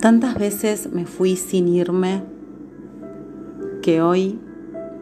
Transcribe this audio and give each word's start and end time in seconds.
Tantas 0.00 0.34
veces 0.38 0.92
me 0.92 1.06
fui 1.06 1.36
sin 1.36 1.68
irme 1.68 2.22
que 3.80 4.02
hoy 4.02 4.38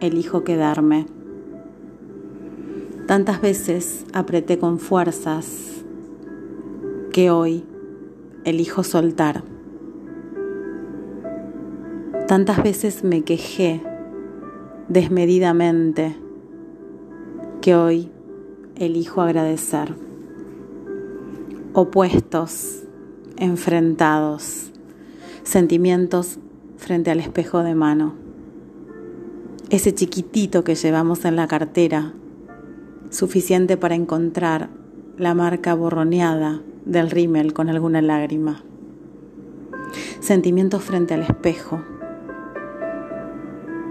elijo 0.00 0.44
quedarme. 0.44 1.06
Tantas 3.08 3.40
veces 3.40 4.06
apreté 4.12 4.58
con 4.58 4.78
fuerzas 4.78 5.82
que 7.12 7.30
hoy 7.30 7.64
elijo 8.44 8.84
soltar. 8.84 9.42
Tantas 12.28 12.62
veces 12.62 13.02
me 13.02 13.22
quejé 13.22 13.82
desmedidamente 14.88 16.16
que 17.60 17.74
hoy 17.74 18.10
elijo 18.76 19.22
agradecer. 19.22 19.92
Opuestos, 21.72 22.84
enfrentados, 23.38 24.70
sentimientos 25.44 26.38
frente 26.78 27.10
al 27.10 27.20
espejo 27.20 27.62
de 27.62 27.74
mano. 27.74 28.14
Ese 29.68 29.94
chiquitito 29.94 30.64
que 30.64 30.74
llevamos 30.74 31.26
en 31.26 31.36
la 31.36 31.46
cartera, 31.46 32.14
suficiente 33.10 33.76
para 33.76 33.94
encontrar 33.94 34.70
la 35.18 35.34
marca 35.34 35.74
borroneada 35.74 36.62
del 36.86 37.10
rímel 37.10 37.52
con 37.52 37.68
alguna 37.68 38.00
lágrima. 38.00 38.62
Sentimientos 40.20 40.82
frente 40.82 41.12
al 41.12 41.22
espejo, 41.22 41.82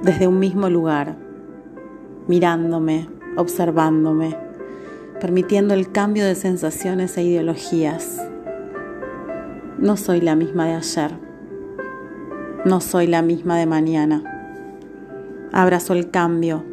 desde 0.02 0.28
un 0.28 0.40
mismo 0.40 0.70
lugar, 0.70 1.18
mirándome, 2.28 3.08
observándome, 3.38 4.36
permitiendo 5.22 5.76
el 5.76 5.92
cambio 5.92 6.26
de 6.26 6.34
sensaciones 6.34 7.16
e 7.18 7.24
ideologías. 7.24 8.20
No 9.78 9.98
soy 9.98 10.20
la 10.20 10.36
misma 10.36 10.66
de 10.66 10.74
ayer, 10.74 11.33
no 12.66 12.80
soy 12.80 13.08
la 13.08 13.22
misma 13.22 13.58
de 13.58 13.66
mañana. 13.66 14.24
Abrazo 15.52 15.94
el 15.94 16.10
cambio, 16.12 16.64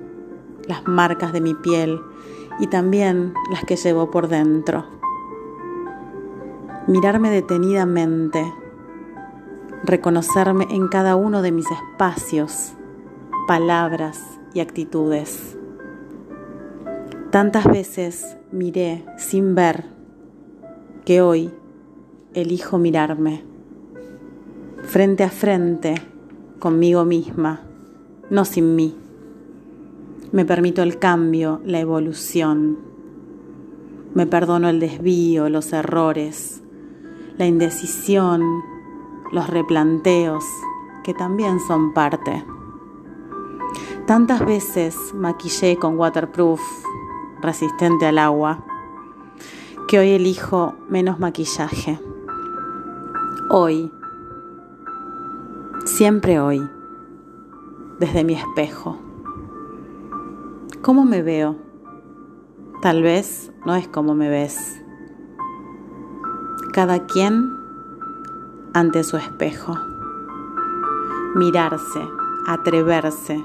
las 0.69 0.86
marcas 0.86 1.33
de 1.33 1.41
mi 1.41 1.55
piel 1.55 2.00
y 2.60 2.69
también 2.69 3.34
las 3.52 3.64
que 3.64 3.77
llevo 3.77 4.11
por 4.11 4.28
dentro. 4.28 4.84
Mirarme 6.86 7.30
detenidamente, 7.30 8.52
reconocerme 9.84 10.66
en 10.70 10.88
cada 10.88 11.16
uno 11.16 11.42
de 11.42 11.52
mis 11.52 11.66
espacios, 11.70 12.72
palabras 13.48 14.38
y 14.55 14.61
actitudes. 14.61 15.56
Tantas 17.30 17.64
veces 17.64 18.36
miré 18.52 19.05
sin 19.18 19.55
ver 19.55 19.86
que 21.05 21.20
hoy 21.20 21.52
elijo 22.34 22.78
mirarme 22.78 23.50
frente 24.84 25.25
a 25.25 25.31
frente 25.31 25.95
conmigo 26.59 27.05
misma, 27.05 27.62
no 28.28 28.45
sin 28.45 28.77
mí. 28.77 28.97
Me 30.33 30.45
permito 30.45 30.83
el 30.83 30.98
cambio, 30.98 31.61
la 31.64 31.81
evolución. 31.81 32.78
Me 34.14 34.27
perdono 34.27 34.69
el 34.69 34.81
desvío, 34.81 35.48
los 35.48 35.73
errores, 35.73 36.62
la 37.36 37.47
indecisión, 37.47 38.42
los 39.33 39.48
replanteos, 39.48 40.45
que 41.03 41.14
también 41.14 41.58
son 41.61 41.95
parte. 41.95 42.45
Tantas 44.06 44.45
veces 44.45 44.97
maquillé 45.14 45.77
con 45.77 45.98
waterproof, 45.98 46.61
resistente 47.41 48.06
al 48.06 48.19
agua, 48.19 48.64
que 49.89 49.98
hoy 49.98 50.11
elijo 50.11 50.75
menos 50.89 51.19
maquillaje. 51.19 51.98
Hoy, 53.48 53.91
siempre 55.91 56.40
hoy, 56.40 56.67
desde 57.98 58.24
mi 58.24 58.34
espejo. 58.34 58.98
¿Cómo 60.83 61.05
me 61.05 61.23
veo? 61.23 61.56
Tal 62.80 63.02
vez 63.02 63.52
no 63.67 63.74
es 63.74 63.89
como 63.89 64.14
me 64.14 64.30
ves. 64.30 64.80
Cada 66.73 67.06
quien 67.06 67.50
ante 68.73 69.05
su 69.05 69.17
espejo. 69.17 69.77
Mirarse, 71.34 72.00
atreverse. 72.46 73.45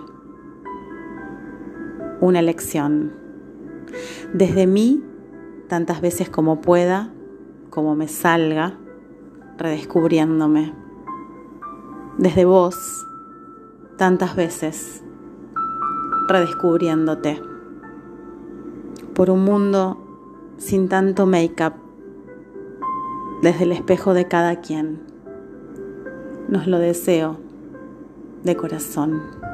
Una 2.22 2.40
elección. 2.40 3.12
Desde 4.34 4.68
mí, 4.68 5.04
tantas 5.68 6.00
veces 6.00 6.30
como 6.30 6.62
pueda, 6.62 7.12
como 7.70 7.96
me 7.96 8.08
salga, 8.08 8.78
redescubriéndome. 9.58 10.85
Desde 12.18 12.46
vos, 12.46 13.06
tantas 13.98 14.38
veces, 14.38 15.04
redescubriéndote. 16.30 17.42
Por 19.14 19.30
un 19.30 19.44
mundo 19.44 19.98
sin 20.58 20.88
tanto 20.88 21.26
make-up, 21.26 21.74
desde 23.42 23.66
el 23.66 23.74
espejo 23.74 24.14
de 24.14 24.30
cada 24.30 24.62
quien. 24.62 25.02
Nos 26.48 26.68
lo 26.68 26.80
deseo 26.80 27.38
de 28.44 28.56
corazón. 28.56 29.45